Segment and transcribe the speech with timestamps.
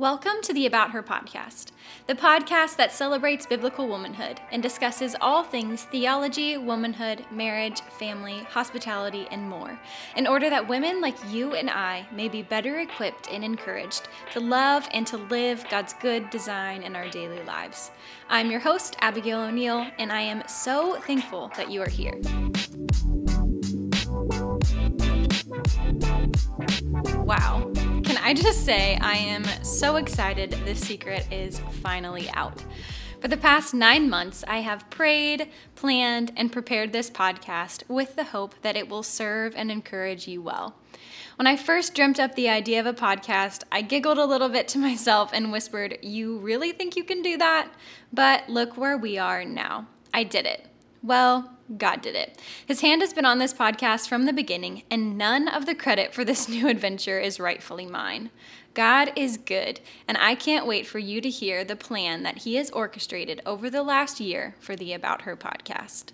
[0.00, 1.72] Welcome to the About Her podcast,
[2.06, 9.28] the podcast that celebrates biblical womanhood and discusses all things theology, womanhood, marriage, family, hospitality,
[9.30, 9.78] and more,
[10.16, 14.40] in order that women like you and I may be better equipped and encouraged to
[14.40, 17.90] love and to live God's good design in our daily lives.
[18.30, 22.18] I'm your host, Abigail O'Neill, and I am so thankful that you are here.
[27.22, 27.70] Wow.
[28.30, 32.64] I just say, I am so excited this secret is finally out.
[33.20, 38.22] For the past nine months, I have prayed, planned, and prepared this podcast with the
[38.22, 40.76] hope that it will serve and encourage you well.
[41.38, 44.68] When I first dreamt up the idea of a podcast, I giggled a little bit
[44.68, 47.72] to myself and whispered, You really think you can do that?
[48.12, 49.88] But look where we are now.
[50.14, 50.68] I did it.
[51.02, 52.38] Well, God did it.
[52.66, 56.12] His hand has been on this podcast from the beginning, and none of the credit
[56.12, 58.30] for this new adventure is rightfully mine.
[58.74, 62.56] God is good, and I can't wait for you to hear the plan that He
[62.56, 66.12] has orchestrated over the last year for the About Her podcast.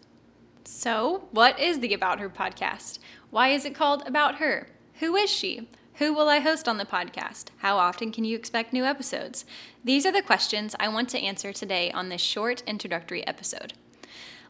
[0.64, 2.98] So, what is the About Her podcast?
[3.30, 4.68] Why is it called About Her?
[5.00, 5.68] Who is she?
[5.94, 7.46] Who will I host on the podcast?
[7.58, 9.46] How often can you expect new episodes?
[9.83, 13.72] These are the questions I want to answer today on this short introductory episode.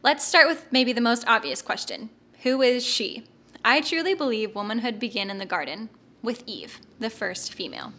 [0.03, 2.09] Let's start with maybe the most obvious question
[2.43, 3.23] Who is she?
[3.65, 5.89] I truly believe womanhood began in the garden
[6.21, 7.93] with Eve, the first female.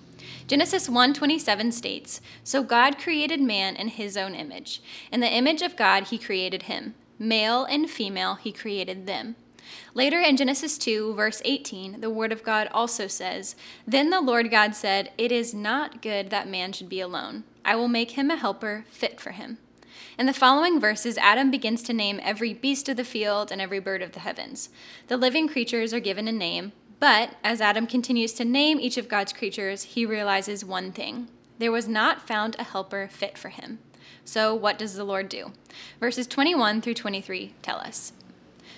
[0.47, 4.81] Genesis 1:27 states, "So God created man in his own image.
[5.11, 6.95] In the image of God he created him.
[7.19, 9.35] Male and female he created them."
[9.93, 14.51] Later in Genesis 2, verse 18, the Word of God also says, Then the Lord
[14.51, 17.45] God said, It is not good that man should be alone.
[17.65, 19.59] I will make him a helper fit for him.
[20.19, 23.79] In the following verses, Adam begins to name every beast of the field and every
[23.79, 24.71] bird of the heavens.
[25.09, 29.09] The living creatures are given a name, but as Adam continues to name each of
[29.09, 33.81] God's creatures, he realizes one thing there was not found a helper fit for him.
[34.25, 35.53] So, what does the Lord do?
[35.99, 38.13] Verses 21 through 23 tell us.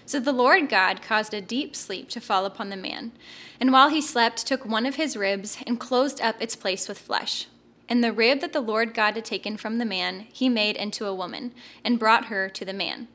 [0.06, 3.12] So the Lord God caused a deep sleep to fall upon the man,
[3.60, 6.98] and while he slept, took one of his ribs and closed up its place with
[6.98, 7.46] flesh.
[7.90, 11.06] And the rib that the Lord God had taken from the man, he made into
[11.06, 11.52] a woman,
[11.84, 13.08] and brought her to the man.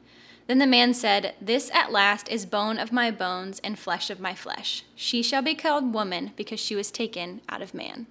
[0.47, 4.19] Then the man said, This at last is bone of my bones and flesh of
[4.19, 4.83] my flesh.
[4.93, 8.07] She shall be called woman, because she was taken out of man.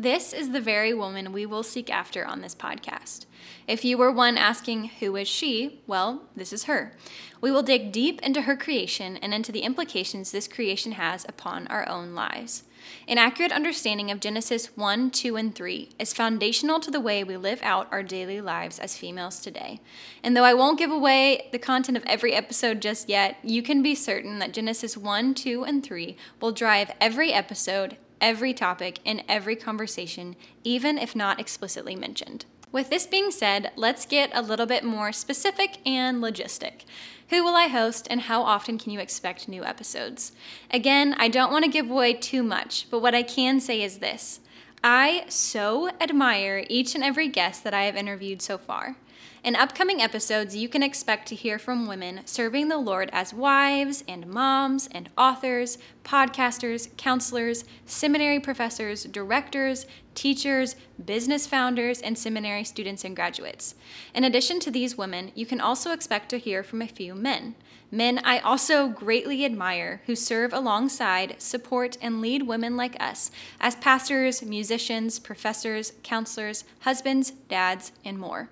[0.00, 3.26] This is the very woman we will seek after on this podcast.
[3.68, 5.82] If you were one asking, Who is she?
[5.86, 6.96] Well, this is her.
[7.42, 11.66] We will dig deep into her creation and into the implications this creation has upon
[11.66, 12.62] our own lives.
[13.06, 17.36] An accurate understanding of Genesis 1, 2, and 3 is foundational to the way we
[17.36, 19.80] live out our daily lives as females today.
[20.24, 23.82] And though I won't give away the content of every episode just yet, you can
[23.82, 29.22] be certain that Genesis 1, 2, and 3 will drive every episode, every topic, in
[29.28, 32.44] every conversation, even if not explicitly mentioned.
[32.72, 36.84] With this being said, let's get a little bit more specific and logistic.
[37.30, 40.32] Who will I host and how often can you expect new episodes?
[40.70, 43.98] Again, I don't want to give away too much, but what I can say is
[43.98, 44.40] this
[44.82, 48.96] I so admire each and every guest that I have interviewed so far.
[49.42, 54.04] In upcoming episodes, you can expect to hear from women serving the Lord as wives
[54.06, 63.02] and moms and authors, podcasters, counselors, seminary professors, directors, teachers, business founders, and seminary students
[63.02, 63.76] and graduates.
[64.14, 67.54] In addition to these women, you can also expect to hear from a few men.
[67.90, 73.74] Men I also greatly admire who serve alongside, support, and lead women like us as
[73.74, 78.50] pastors, musicians, professors, counselors, husbands, dads, and more.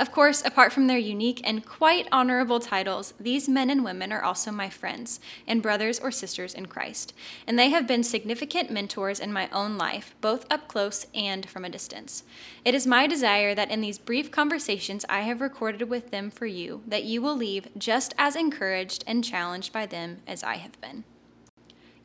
[0.00, 4.22] Of course, apart from their unique and quite honorable titles, these men and women are
[4.22, 7.12] also my friends and brothers or sisters in Christ,
[7.46, 11.66] and they have been significant mentors in my own life, both up close and from
[11.66, 12.22] a distance.
[12.64, 16.46] It is my desire that in these brief conversations I have recorded with them for
[16.46, 20.80] you, that you will leave just as encouraged and challenged by them as I have
[20.80, 21.04] been.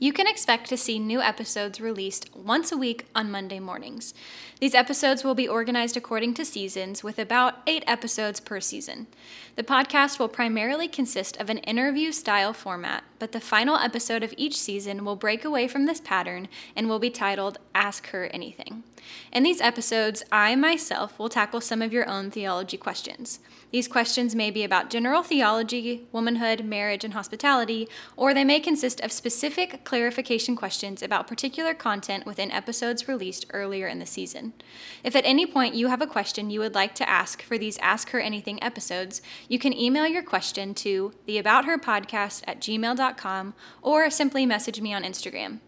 [0.05, 4.13] You can expect to see new episodes released once a week on Monday mornings.
[4.59, 9.07] These episodes will be organized according to seasons, with about eight episodes per season.
[9.55, 14.33] The podcast will primarily consist of an interview style format, but the final episode of
[14.37, 18.83] each season will break away from this pattern and will be titled Ask Her Anything.
[19.31, 23.39] In these episodes, I myself will tackle some of your own theology questions.
[23.71, 28.99] These questions may be about general theology, womanhood, marriage, and hospitality, or they may consist
[29.01, 34.53] of specific clarification questions about particular content within episodes released earlier in the season.
[35.03, 37.77] If at any point you have a question you would like to ask for these
[37.79, 43.04] Ask Her Anything episodes, you can email your question to theaboutherpodcast at gmail.com
[43.81, 45.59] or simply message me on Instagram.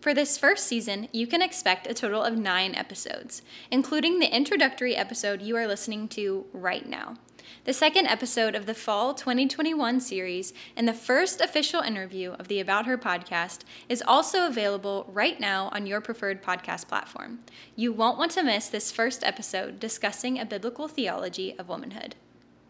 [0.00, 4.94] For this first season, you can expect a total of nine episodes, including the introductory
[4.94, 7.16] episode you are listening to right now.
[7.64, 12.60] The second episode of the Fall 2021 series and the first official interview of the
[12.60, 17.38] About Her podcast is also available right now on your preferred podcast platform.
[17.74, 22.16] You won't want to miss this first episode discussing a biblical theology of womanhood.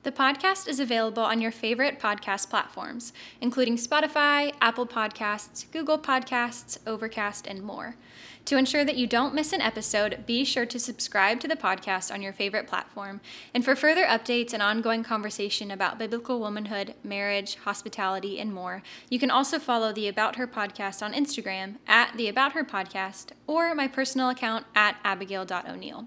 [0.05, 6.77] The podcast is available on your favorite podcast platforms, including Spotify, Apple Podcasts, Google Podcasts,
[6.87, 7.97] Overcast, and more.
[8.47, 12.13] To ensure that you don't miss an episode, be sure to subscribe to the podcast
[12.13, 13.23] on your favorite platform.
[13.55, 19.19] And for further updates and ongoing conversation about biblical womanhood, marriage, hospitality, and more, you
[19.19, 23.75] can also follow the About Her podcast on Instagram at the About Her podcast or
[23.75, 26.07] my personal account at abigail.o'neill.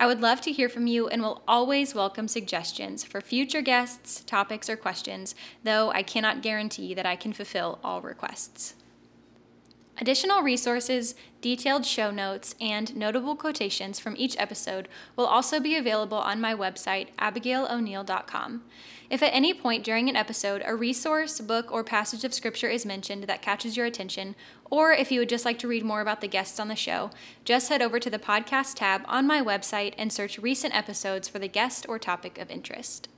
[0.00, 4.22] I would love to hear from you and will always welcome suggestions for future guests,
[4.24, 5.34] topics, or questions,
[5.64, 8.74] though I cannot guarantee that I can fulfill all requests.
[10.00, 16.18] Additional resources, detailed show notes, and notable quotations from each episode will also be available
[16.18, 18.62] on my website, abigailo'neill.com.
[19.08, 22.84] If at any point during an episode a resource, book, or passage of scripture is
[22.84, 24.34] mentioned that catches your attention,
[24.68, 27.10] or if you would just like to read more about the guests on the show,
[27.44, 31.38] just head over to the podcast tab on my website and search recent episodes for
[31.38, 33.08] the guest or topic of interest.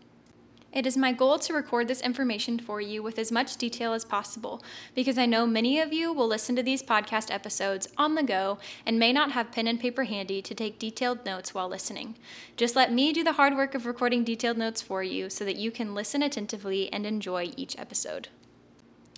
[0.76, 4.04] It is my goal to record this information for you with as much detail as
[4.04, 4.62] possible
[4.94, 8.58] because I know many of you will listen to these podcast episodes on the go
[8.84, 12.16] and may not have pen and paper handy to take detailed notes while listening.
[12.58, 15.56] Just let me do the hard work of recording detailed notes for you so that
[15.56, 18.28] you can listen attentively and enjoy each episode.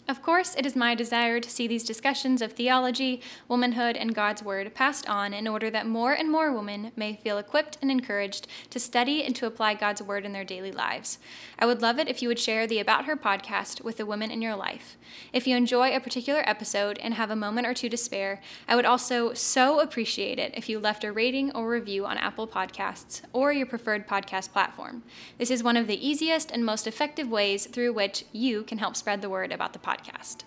[0.09, 4.43] Of course, it is my desire to see these discussions of theology, womanhood, and God's
[4.43, 8.47] Word passed on in order that more and more women may feel equipped and encouraged
[8.71, 11.19] to study and to apply God's Word in their daily lives.
[11.59, 14.31] I would love it if you would share the About Her podcast with the women
[14.31, 14.97] in your life.
[15.31, 18.77] If you enjoy a particular episode and have a moment or two to spare, I
[18.77, 23.21] would also so appreciate it if you left a rating or review on Apple Podcasts
[23.35, 25.03] or your preferred podcast platform.
[25.37, 28.97] This is one of the easiest and most effective ways through which you can help
[28.97, 30.45] spread the word about the podcast podcast.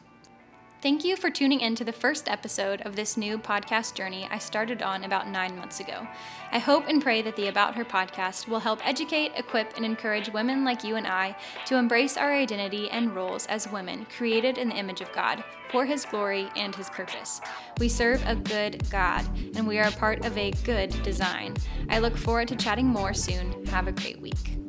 [0.82, 4.40] Thank you for tuning in to the first episode of this new podcast journey I
[4.40, 6.08] started on about nine months ago.
[6.52, 10.34] I hope and pray that the About Her podcast will help educate, equip, and encourage
[10.34, 11.36] women like you and I
[11.68, 15.86] to embrace our identity and roles as women created in the image of God for
[15.86, 17.42] His glory and His purpose.
[17.80, 19.24] We serve a good God,
[19.56, 21.58] and we are a part of a good design.
[21.90, 23.68] I look forward to chatting more soon.
[23.68, 24.61] Have a great week.